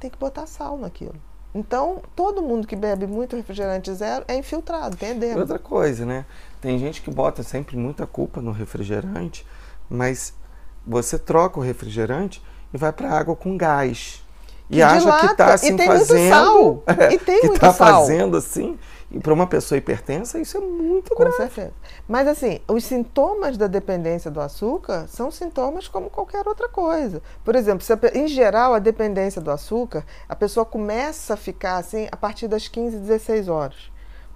tem 0.00 0.11
que 0.11 0.19
botar 0.19 0.47
sal 0.47 0.78
naquilo. 0.78 1.14
Então, 1.54 2.02
todo 2.14 2.42
mundo 2.42 2.66
que 2.66 2.76
bebe 2.76 3.07
muito 3.07 3.37
refrigerante 3.37 3.92
zero 3.92 4.25
é 4.28 4.37
infiltrado, 4.37 4.97
tem 4.97 5.11
edema. 5.11 5.40
Outra 5.40 5.59
coisa, 5.59 6.07
né? 6.07 6.25
Tem 6.61 6.78
gente 6.78 7.02
que 7.02 7.11
bota 7.11 7.42
sempre 7.42 7.76
muita 7.76 8.07
culpa 8.07 8.40
no 8.40 8.52
refrigerante, 8.52 9.45
mas 9.88 10.33
você 10.87 11.19
troca 11.19 11.59
o 11.59 11.62
refrigerante 11.62 12.42
e 12.73 12.78
vai 12.78 12.92
para 12.92 13.11
água 13.11 13.35
com 13.35 13.57
gás 13.57 14.25
e 14.70 14.82
acha 14.82 15.00
dilata, 15.00 15.26
que 15.26 15.32
está 15.32 15.54
assim 15.54 15.76
fazendo, 15.76 16.82
é, 16.86 17.14
e 17.14 17.18
tem 17.18 17.40
que 17.40 17.46
está 17.48 17.72
fazendo 17.72 18.36
assim. 18.36 18.78
E 19.10 19.18
para 19.18 19.34
uma 19.34 19.46
pessoa 19.46 19.76
hipertensa 19.76 20.38
isso 20.38 20.56
é 20.56 20.60
muito 20.60 21.12
Com 21.14 21.24
grave. 21.24 21.36
certeza. 21.36 21.72
Mas 22.06 22.28
assim, 22.28 22.60
os 22.68 22.84
sintomas 22.84 23.56
da 23.56 23.66
dependência 23.66 24.30
do 24.30 24.40
açúcar 24.40 25.06
são 25.08 25.32
sintomas 25.32 25.88
como 25.88 26.08
qualquer 26.08 26.46
outra 26.46 26.68
coisa. 26.68 27.20
Por 27.44 27.56
exemplo, 27.56 27.84
a, 27.90 28.16
em 28.18 28.28
geral 28.28 28.72
a 28.72 28.78
dependência 28.78 29.40
do 29.40 29.50
açúcar, 29.50 30.04
a 30.28 30.36
pessoa 30.36 30.64
começa 30.64 31.34
a 31.34 31.36
ficar 31.36 31.78
assim 31.78 32.06
a 32.12 32.16
partir 32.16 32.46
das 32.46 32.68
15, 32.68 32.98
16 32.98 33.48
horas. 33.48 33.90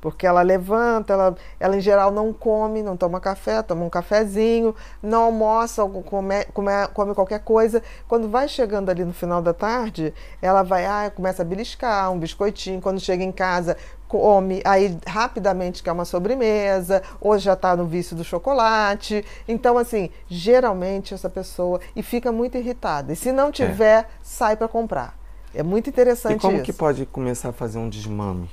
Porque 0.04 0.26
ela 0.26 0.42
levanta, 0.42 1.14
ela, 1.14 1.34
ela 1.58 1.78
em 1.78 1.80
geral 1.80 2.10
não 2.10 2.30
come, 2.30 2.82
não 2.82 2.94
toma 2.94 3.18
café, 3.18 3.62
toma 3.62 3.86
um 3.86 3.88
cafezinho, 3.88 4.76
não 5.02 5.22
almoça, 5.22 5.82
come, 5.82 6.44
come, 6.52 6.70
come 6.92 7.14
qualquer 7.14 7.40
coisa. 7.40 7.82
Quando 8.06 8.28
vai 8.28 8.46
chegando 8.46 8.90
ali 8.90 9.02
no 9.02 9.14
final 9.14 9.40
da 9.40 9.54
tarde, 9.54 10.12
ela 10.42 10.62
vai, 10.62 10.84
ah, 10.84 11.10
começa 11.10 11.40
a 11.40 11.44
beliscar 11.44 12.12
um 12.12 12.18
biscoitinho. 12.18 12.82
Quando 12.82 13.00
chega 13.00 13.24
em 13.24 13.32
casa, 13.32 13.78
come, 14.06 14.60
aí 14.62 14.94
rapidamente 15.06 15.82
quer 15.82 15.92
uma 15.92 16.04
sobremesa, 16.04 17.02
ou 17.18 17.38
já 17.38 17.54
está 17.54 17.74
no 17.74 17.86
vício 17.86 18.14
do 18.14 18.22
chocolate. 18.22 19.24
Então, 19.48 19.78
assim, 19.78 20.10
geralmente 20.28 21.14
essa 21.14 21.30
pessoa 21.30 21.80
e 21.96 22.02
fica 22.02 22.30
muito 22.30 22.58
irritada. 22.58 23.14
E 23.14 23.16
se 23.16 23.32
não 23.32 23.48
é. 23.48 23.52
tiver, 23.52 24.00
é. 24.00 24.06
sai 24.22 24.54
para 24.54 24.68
comprar. 24.68 25.16
É 25.54 25.62
muito 25.62 25.88
interessante 25.88 26.36
E 26.36 26.40
como 26.40 26.56
isso. 26.56 26.64
que 26.64 26.74
pode 26.74 27.06
começar 27.06 27.48
a 27.48 27.52
fazer 27.54 27.78
um 27.78 27.88
desmame? 27.88 28.50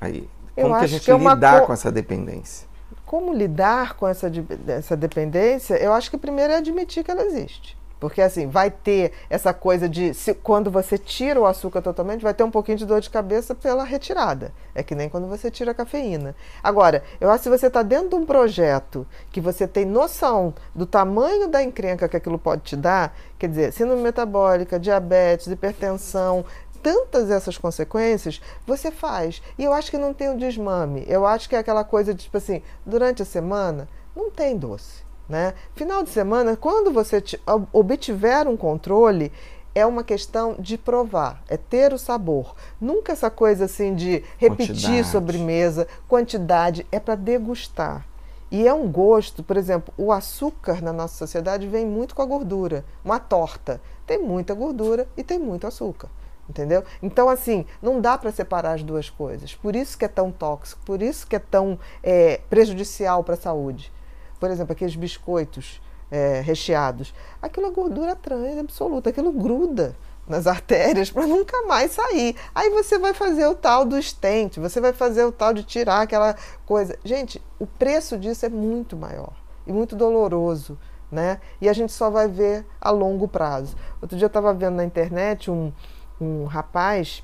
Aí, 0.00 0.28
Eu 0.56 0.68
como 0.68 0.76
que 0.76 0.84
a 0.84 0.86
acho 0.86 0.88
gente 0.88 1.04
que 1.04 1.10
é 1.10 1.14
uma 1.14 1.34
lidar 1.34 1.60
co- 1.60 1.66
com 1.66 1.72
essa 1.72 1.90
dependência? 1.92 2.66
Como 3.04 3.32
lidar 3.32 3.94
com 3.94 4.06
essa, 4.08 4.28
de- 4.30 4.44
essa 4.68 4.96
dependência? 4.96 5.74
Eu 5.76 5.92
acho 5.92 6.10
que 6.10 6.18
primeiro 6.18 6.52
é 6.52 6.56
admitir 6.56 7.04
que 7.04 7.10
ela 7.10 7.22
existe. 7.22 7.76
Porque 7.98 8.20
assim, 8.20 8.46
vai 8.46 8.70
ter 8.70 9.12
essa 9.30 9.54
coisa 9.54 9.88
de 9.88 10.12
se, 10.12 10.34
quando 10.34 10.70
você 10.70 10.98
tira 10.98 11.40
o 11.40 11.46
açúcar 11.46 11.80
totalmente, 11.80 12.22
vai 12.22 12.34
ter 12.34 12.44
um 12.44 12.50
pouquinho 12.50 12.76
de 12.76 12.84
dor 12.84 13.00
de 13.00 13.08
cabeça 13.08 13.54
pela 13.54 13.84
retirada. 13.84 14.52
É 14.74 14.82
que 14.82 14.94
nem 14.94 15.08
quando 15.08 15.26
você 15.26 15.50
tira 15.50 15.70
a 15.70 15.74
cafeína. 15.74 16.36
Agora, 16.62 17.02
eu 17.18 17.30
acho 17.30 17.38
que 17.38 17.44
se 17.44 17.48
você 17.58 17.68
está 17.68 17.82
dentro 17.82 18.10
de 18.10 18.14
um 18.16 18.26
projeto 18.26 19.06
que 19.32 19.40
você 19.40 19.66
tem 19.66 19.86
noção 19.86 20.52
do 20.74 20.84
tamanho 20.84 21.48
da 21.48 21.62
encrenca 21.62 22.06
que 22.06 22.18
aquilo 22.18 22.38
pode 22.38 22.62
te 22.64 22.76
dar, 22.76 23.16
quer 23.38 23.48
dizer, 23.48 23.72
síndrome 23.72 24.02
metabólica, 24.02 24.78
diabetes, 24.78 25.46
hipertensão, 25.46 26.44
tantas 26.86 27.32
essas 27.32 27.58
consequências, 27.58 28.40
você 28.64 28.92
faz. 28.92 29.42
E 29.58 29.64
eu 29.64 29.72
acho 29.72 29.90
que 29.90 29.98
não 29.98 30.14
tem 30.14 30.30
o 30.30 30.36
desmame. 30.38 31.04
Eu 31.08 31.26
acho 31.26 31.48
que 31.48 31.56
é 31.56 31.58
aquela 31.58 31.82
coisa 31.82 32.14
de, 32.14 32.22
tipo 32.22 32.36
assim, 32.36 32.62
durante 32.84 33.22
a 33.22 33.24
semana, 33.24 33.88
não 34.14 34.30
tem 34.30 34.56
doce. 34.56 35.04
Né? 35.28 35.52
Final 35.74 36.04
de 36.04 36.10
semana, 36.10 36.56
quando 36.56 36.92
você 36.92 37.20
ti- 37.20 37.40
ob- 37.44 37.66
obtiver 37.72 38.46
um 38.46 38.56
controle, 38.56 39.32
é 39.74 39.84
uma 39.84 40.04
questão 40.04 40.54
de 40.60 40.78
provar, 40.78 41.42
é 41.48 41.56
ter 41.56 41.92
o 41.92 41.98
sabor. 41.98 42.54
Nunca 42.80 43.10
essa 43.12 43.28
coisa 43.28 43.64
assim 43.64 43.92
de 43.96 44.22
repetir 44.38 44.68
Quantidade. 44.76 45.08
sobremesa, 45.08 45.88
quantidade, 46.06 46.86
é 46.92 47.00
para 47.00 47.16
degustar. 47.16 48.06
E 48.48 48.64
é 48.68 48.72
um 48.72 48.86
gosto, 48.88 49.42
por 49.42 49.56
exemplo, 49.56 49.92
o 49.98 50.12
açúcar 50.12 50.80
na 50.80 50.92
nossa 50.92 51.16
sociedade 51.16 51.66
vem 51.66 51.84
muito 51.84 52.14
com 52.14 52.22
a 52.22 52.26
gordura. 52.26 52.84
Uma 53.04 53.18
torta 53.18 53.80
tem 54.06 54.22
muita 54.22 54.54
gordura 54.54 55.08
e 55.16 55.24
tem 55.24 55.36
muito 55.40 55.66
açúcar. 55.66 56.08
Entendeu? 56.48 56.84
Então, 57.02 57.28
assim, 57.28 57.66
não 57.82 58.00
dá 58.00 58.16
para 58.16 58.30
separar 58.30 58.74
as 58.74 58.82
duas 58.82 59.10
coisas. 59.10 59.54
Por 59.54 59.74
isso 59.74 59.98
que 59.98 60.04
é 60.04 60.08
tão 60.08 60.30
tóxico, 60.30 60.80
por 60.84 61.02
isso 61.02 61.26
que 61.26 61.34
é 61.34 61.40
tão 61.40 61.78
é, 62.02 62.40
prejudicial 62.48 63.24
para 63.24 63.34
a 63.34 63.38
saúde. 63.38 63.92
Por 64.38 64.50
exemplo, 64.50 64.72
aqueles 64.72 64.94
biscoitos 64.94 65.80
é, 66.10 66.40
recheados. 66.40 67.12
Aquilo 67.42 67.66
é 67.66 67.70
gordura 67.70 68.14
trans 68.14 68.58
absoluta, 68.58 69.10
aquilo 69.10 69.32
gruda 69.32 69.96
nas 70.26 70.46
artérias 70.46 71.10
para 71.10 71.26
nunca 71.26 71.62
mais 71.66 71.92
sair. 71.92 72.36
Aí 72.54 72.70
você 72.70 72.98
vai 72.98 73.14
fazer 73.14 73.46
o 73.46 73.54
tal 73.54 73.84
do 73.84 74.00
stent, 74.02 74.58
você 74.58 74.80
vai 74.80 74.92
fazer 74.92 75.24
o 75.24 75.32
tal 75.32 75.54
de 75.54 75.62
tirar 75.62 76.02
aquela 76.02 76.34
coisa. 76.64 76.98
Gente, 77.04 77.40
o 77.58 77.66
preço 77.66 78.18
disso 78.18 78.44
é 78.44 78.48
muito 78.48 78.96
maior 78.96 79.32
e 79.66 79.72
muito 79.72 79.94
doloroso. 79.94 80.78
Né? 81.08 81.38
E 81.60 81.68
a 81.68 81.72
gente 81.72 81.92
só 81.92 82.10
vai 82.10 82.26
ver 82.26 82.66
a 82.80 82.90
longo 82.90 83.28
prazo. 83.28 83.76
Outro 84.02 84.16
dia 84.16 84.24
eu 84.24 84.28
estava 84.28 84.52
vendo 84.52 84.74
na 84.74 84.84
internet 84.84 85.52
um, 85.52 85.72
um 86.20 86.44
rapaz 86.44 87.22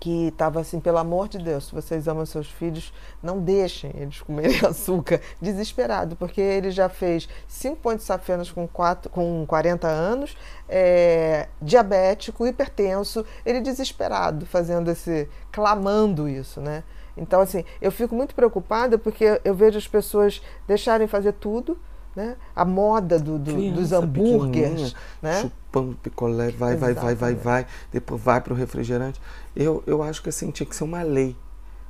que 0.00 0.28
estava 0.28 0.60
assim, 0.60 0.80
pelo 0.80 0.96
amor 0.96 1.28
de 1.28 1.38
Deus, 1.38 1.66
se 1.66 1.74
vocês 1.74 2.08
amam 2.08 2.24
seus 2.24 2.48
filhos, 2.48 2.92
não 3.22 3.38
deixem 3.38 3.92
eles 3.94 4.22
comerem 4.22 4.58
açúcar, 4.66 5.20
desesperado, 5.40 6.16
porque 6.16 6.40
ele 6.40 6.70
já 6.70 6.88
fez 6.88 7.28
cinco 7.46 7.76
pontos 7.76 8.06
safenas 8.06 8.50
com, 8.50 8.66
quatro, 8.66 9.10
com 9.10 9.44
40 9.46 9.86
anos, 9.86 10.36
é, 10.66 11.48
diabético, 11.60 12.46
hipertenso, 12.46 13.24
ele 13.44 13.60
desesperado 13.60 14.46
fazendo 14.46 14.90
esse, 14.90 15.28
clamando 15.52 16.26
isso, 16.26 16.60
né? 16.60 16.82
Então, 17.14 17.42
assim, 17.42 17.64
eu 17.82 17.92
fico 17.92 18.14
muito 18.14 18.34
preocupada 18.34 18.96
porque 18.96 19.38
eu 19.44 19.54
vejo 19.54 19.76
as 19.76 19.86
pessoas 19.86 20.40
deixarem 20.66 21.06
fazer 21.06 21.32
tudo, 21.32 21.78
né? 22.16 22.36
A 22.56 22.64
moda 22.64 23.18
do, 23.18 23.38
do, 23.38 23.70
dos 23.72 23.92
hambúrgueres, 23.92 24.94
pequenininha, 25.20 25.52
né? 25.70 25.80
Chupando 25.80 25.96
picolé, 26.02 26.50
vai, 26.50 26.76
vai, 26.76 26.94
vai, 26.94 27.14
vai, 27.14 27.34
vai, 27.34 27.66
depois 27.92 28.20
vai 28.20 28.40
para 28.40 28.52
o 28.52 28.56
refrigerante. 28.56 29.20
Eu, 29.54 29.82
eu 29.86 30.02
acho 30.02 30.22
que 30.22 30.28
assim, 30.28 30.50
tinha 30.50 30.66
que 30.66 30.74
ser 30.74 30.84
uma 30.84 31.02
lei. 31.02 31.36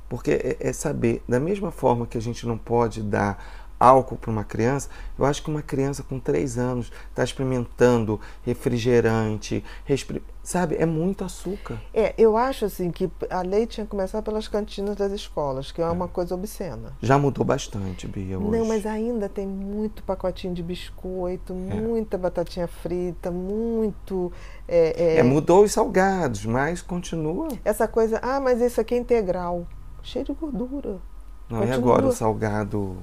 Porque 0.07 0.31
é, 0.31 0.57
é 0.59 0.73
saber, 0.73 1.23
da 1.27 1.39
mesma 1.39 1.71
forma 1.71 2.05
que 2.05 2.17
a 2.17 2.21
gente 2.21 2.45
não 2.45 2.57
pode 2.57 3.01
dar 3.01 3.60
álcool 3.81 4.15
para 4.15 4.29
uma 4.29 4.43
criança, 4.43 4.89
eu 5.17 5.25
acho 5.25 5.41
que 5.43 5.49
uma 5.49 5.61
criança 5.63 6.03
com 6.03 6.19
3 6.19 6.57
anos 6.59 6.91
está 7.09 7.23
experimentando 7.23 8.19
refrigerante, 8.75 9.63
respri- 9.85 10.23
sabe? 10.43 10.75
É 10.75 10.85
muito 10.85 11.23
açúcar. 11.23 11.79
É, 11.93 12.13
eu 12.17 12.37
acho 12.37 12.65
assim 12.65 12.91
que 12.91 13.09
a 13.29 13.41
lei 13.41 13.65
tinha 13.65 13.85
que 13.85 13.89
começar 13.91 14.21
pelas 14.21 14.47
cantinas 14.47 14.95
das 14.95 15.11
escolas, 15.11 15.71
que 15.71 15.81
é 15.81 15.85
uma 15.85 16.07
coisa 16.07 16.35
obscena. 16.35 16.93
Já 17.01 17.17
mudou 17.17 17.43
bastante, 17.43 18.07
Bia, 18.07 18.37
hoje. 18.39 18.57
Não, 18.57 18.65
mas 18.65 18.85
ainda 18.85 19.27
tem 19.27 19.47
muito 19.47 20.03
pacotinho 20.03 20.53
de 20.53 20.61
biscoito, 20.63 21.53
muita 21.53 22.17
batatinha 22.17 22.67
frita, 22.67 23.31
muito. 23.31 24.31
é, 24.67 25.15
é, 25.15 25.17
É, 25.17 25.23
mudou 25.23 25.63
os 25.63 25.71
salgados, 25.71 26.45
mas 26.45 26.81
continua. 26.81 27.47
essa 27.65 27.87
coisa, 27.87 28.19
ah, 28.21 28.39
mas 28.39 28.61
isso 28.61 28.79
aqui 28.79 28.93
é 28.95 28.97
integral. 28.97 29.65
Cheio 30.03 30.25
de 30.25 30.33
gordura. 30.33 30.97
Não, 31.49 31.57
e 31.63 31.67
Continua. 31.67 31.75
agora 31.75 32.07
o 32.07 32.11
salgado 32.11 32.97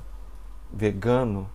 vegano? 0.72 1.48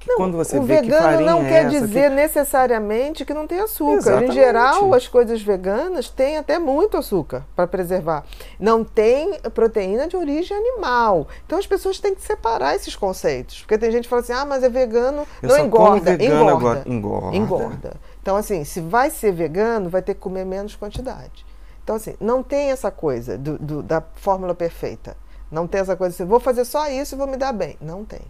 Que 0.00 0.08
Não, 0.08 0.16
quando 0.16 0.36
você 0.36 0.58
o 0.58 0.62
vê 0.64 0.76
que 0.80 0.82
vegano 0.88 1.02
farinha 1.02 1.30
não 1.30 1.42
é 1.42 1.48
quer 1.48 1.64
essa, 1.66 1.68
que- 1.70 1.80
dizer 1.86 2.10
necessariamente 2.10 3.24
que 3.24 3.32
não 3.32 3.46
tem 3.46 3.60
açúcar. 3.60 3.92
Exatamente. 3.98 4.30
Em 4.30 4.34
geral, 4.34 4.92
as 4.94 5.06
coisas 5.06 5.40
veganas 5.40 6.08
têm 6.08 6.38
até 6.38 6.58
muito 6.58 6.96
açúcar 6.96 7.44
para 7.54 7.68
preservar. 7.68 8.24
Não 8.58 8.82
tem 8.82 9.38
proteína 9.54 10.08
de 10.08 10.16
origem 10.16 10.56
animal. 10.56 11.28
Então 11.46 11.56
as 11.56 11.68
pessoas 11.68 12.00
têm 12.00 12.16
que 12.16 12.20
separar 12.22 12.74
esses 12.74 12.96
conceitos. 12.96 13.60
Porque 13.60 13.78
tem 13.78 13.92
gente 13.92 14.04
que 14.04 14.08
fala 14.10 14.22
assim: 14.22 14.32
ah, 14.32 14.44
mas 14.44 14.64
é 14.64 14.68
vegano, 14.68 15.24
Eu 15.40 15.48
não 15.50 15.58
engorda. 15.60 16.16
vegano 16.16 16.50
engorda. 16.50 16.82
Engorda. 16.86 17.36
Engorda. 17.36 17.92
Então, 18.20 18.36
assim, 18.36 18.64
se 18.64 18.80
vai 18.80 19.08
ser 19.08 19.30
vegano, 19.32 19.88
vai 19.88 20.02
ter 20.02 20.14
que 20.14 20.20
comer 20.20 20.44
menos 20.44 20.74
quantidade. 20.74 21.46
Então, 21.84 21.94
assim, 21.94 22.14
não 22.20 22.42
tem 22.42 22.72
essa 22.72 22.90
coisa 22.90 23.38
do- 23.38 23.58
do- 23.58 23.82
da 23.84 24.02
fórmula 24.16 24.52
perfeita. 24.54 25.16
Não 25.52 25.66
tem 25.66 25.82
essa 25.82 25.94
coisa 25.94 26.14
assim, 26.14 26.24
vou 26.24 26.40
fazer 26.40 26.64
só 26.64 26.88
isso 26.88 27.14
e 27.14 27.18
vou 27.18 27.26
me 27.26 27.36
dar 27.36 27.52
bem. 27.52 27.76
Não 27.78 28.06
tem. 28.06 28.22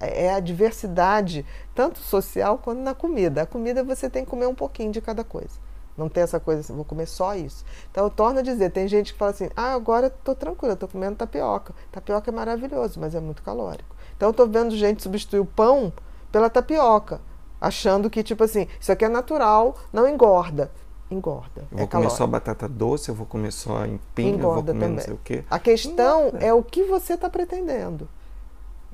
É 0.00 0.26
é 0.26 0.32
a 0.32 0.38
diversidade, 0.38 1.44
tanto 1.74 1.98
social 1.98 2.56
quanto 2.58 2.80
na 2.80 2.94
comida. 2.94 3.42
A 3.42 3.46
comida 3.46 3.82
você 3.82 4.08
tem 4.08 4.24
que 4.24 4.30
comer 4.30 4.46
um 4.46 4.54
pouquinho 4.54 4.92
de 4.92 5.00
cada 5.00 5.24
coisa. 5.24 5.58
Não 5.96 6.08
tem 6.08 6.22
essa 6.22 6.38
coisa 6.38 6.60
assim, 6.60 6.72
vou 6.72 6.84
comer 6.84 7.06
só 7.06 7.34
isso. 7.34 7.64
Então, 7.90 8.04
eu 8.04 8.10
torno 8.10 8.38
a 8.38 8.42
dizer, 8.42 8.70
tem 8.70 8.86
gente 8.86 9.12
que 9.12 9.18
fala 9.18 9.32
assim, 9.32 9.50
ah, 9.56 9.74
agora 9.74 10.06
estou 10.06 10.36
tranquila, 10.36 10.74
estou 10.74 10.88
comendo 10.88 11.16
tapioca. 11.16 11.74
Tapioca 11.90 12.30
é 12.30 12.32
maravilhoso, 12.32 13.00
mas 13.00 13.16
é 13.16 13.20
muito 13.20 13.42
calórico. 13.42 13.96
Então, 14.16 14.28
eu 14.28 14.30
estou 14.30 14.46
vendo 14.46 14.76
gente 14.76 15.02
substituir 15.02 15.40
o 15.40 15.44
pão 15.44 15.92
pela 16.30 16.48
tapioca, 16.48 17.20
achando 17.60 18.08
que, 18.08 18.22
tipo 18.22 18.44
assim, 18.44 18.68
isso 18.78 18.92
aqui 18.92 19.04
é 19.04 19.08
natural, 19.08 19.74
não 19.92 20.08
engorda. 20.08 20.70
Engorda. 21.10 21.66
Eu 21.72 21.78
é 21.78 21.80
vou 21.80 21.88
comer 21.88 21.88
calórico. 21.88 22.16
só 22.16 22.26
batata 22.26 22.68
doce, 22.68 23.08
eu 23.08 23.14
vou 23.14 23.26
comer 23.26 23.52
só 23.52 23.86
empim, 23.86 24.32
eu 24.32 24.38
vou 24.38 24.50
Engorda 24.50 24.72
comer 24.72 24.88
não 24.88 24.88
também. 24.96 25.04
sei 25.04 25.14
o 25.14 25.20
quê. 25.24 25.44
A 25.50 25.58
questão 25.58 26.28
Engorda. 26.28 26.44
é 26.46 26.52
o 26.52 26.62
que 26.62 26.84
você 26.84 27.14
está 27.14 27.28
pretendendo. 27.30 28.08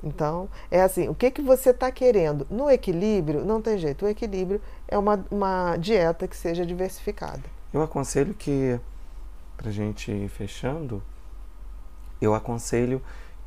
Então, 0.03 0.47
é 0.69 0.81
assim, 0.81 1.09
o 1.09 1.15
que, 1.15 1.31
que 1.31 1.41
você 1.41 1.71
está 1.71 1.91
querendo? 1.91 2.45
No 2.49 2.69
equilíbrio, 2.69 3.43
não 3.43 3.61
tem 3.61 3.77
jeito. 3.77 4.05
O 4.05 4.07
equilíbrio 4.07 4.61
é 4.87 4.97
uma, 4.97 5.25
uma 5.31 5.77
dieta 5.77 6.27
que 6.27 6.37
seja 6.37 6.65
diversificada. 6.65 7.41
Eu 7.73 7.81
aconselho 7.81 8.33
que, 8.33 8.79
pra 9.57 9.71
gente 9.71 10.11
ir 10.11 10.29
fechando, 10.29 11.01
eu 12.21 12.33
aconselho 12.35 13.01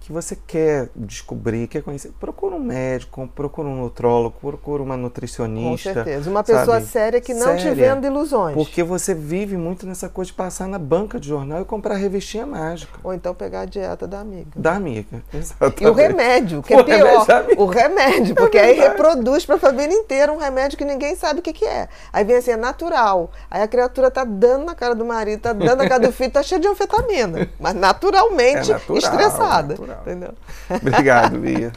que 0.09 0.12
você 0.15 0.35
quer 0.35 0.88
descobrir, 0.97 1.69
quer 1.69 1.83
conhecer, 1.83 2.11
procura 2.19 2.57
um 2.57 2.59
médico, 2.59 3.29
procura 3.35 3.69
um 3.69 3.77
nutrólogo, 3.83 4.37
procura 4.41 4.83
uma 4.83 4.95
Com 4.95 5.03
nutricionista. 5.03 5.93
certeza. 5.93 6.31
Uma 6.31 6.43
pessoa 6.43 6.65
sabe? 6.81 6.87
séria 6.87 7.21
que 7.21 7.35
não 7.35 7.55
te 7.57 7.65
Séria. 7.65 7.95
venda 7.95 8.07
ilusões. 8.07 8.55
Porque 8.55 8.83
você 8.83 9.15
vive 9.15 9.59
muito 9.59 9.87
nessa 9.87 10.09
coisa 10.09 10.29
de 10.31 10.35
passar 10.35 10.67
na 10.67 10.79
banca 10.79 11.21
de 11.21 11.29
jornal 11.29 11.61
e 11.61 11.65
comprar 11.67 11.97
revistinha 11.97 12.47
mágica. 12.47 12.99
Ou 13.05 13.12
então 13.12 13.35
pegar 13.35 13.61
a 13.61 13.65
dieta 13.67 14.07
da 14.07 14.21
amiga. 14.21 14.49
Da 14.57 14.73
amiga. 14.77 15.23
Exatamente. 15.33 15.85
E 15.85 15.87
o 15.87 15.93
remédio, 15.93 16.62
que 16.62 16.75
O 16.75 16.81
é 16.81 16.83
pior. 16.85 17.27
remédio. 17.27 17.61
O 17.61 17.67
remédio, 17.67 18.35
porque 18.35 18.57
aí 18.57 18.77
verdade. 18.77 18.88
reproduz 18.97 19.45
para 19.45 19.57
a 19.57 19.59
família 19.59 19.95
inteira 19.95 20.33
um 20.33 20.38
remédio 20.38 20.79
que 20.79 20.87
ninguém 20.87 21.15
sabe 21.17 21.41
o 21.41 21.43
que, 21.43 21.53
que 21.53 21.67
é. 21.67 21.87
Aí 22.11 22.25
vem 22.25 22.37
assim, 22.37 22.53
é 22.53 22.57
natural. 22.57 23.31
Aí 23.50 23.61
a 23.61 23.69
criatura 23.69 24.11
tá 24.11 24.25
dando 24.25 24.65
na 24.65 24.75
cara 24.75 24.95
do 24.95 25.05
marido, 25.05 25.41
tá 25.43 25.53
dando 25.53 25.77
na 25.77 25.87
cara 25.88 26.00
do 26.07 26.12
filho, 26.12 26.31
tá 26.31 26.43
cheia 26.43 26.59
de 26.59 26.67
anfetamina. 26.67 27.47
Mas 27.61 27.75
naturalmente 27.75 28.71
É 28.71 28.75
natural, 28.75 28.99
estressada. 28.99 29.69
natural. 29.75 29.98
Entendeu? 30.02 30.35
Obrigado, 30.71 31.38
Bia. 31.38 31.73